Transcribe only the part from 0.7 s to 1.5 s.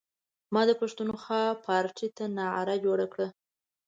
پښتونخوا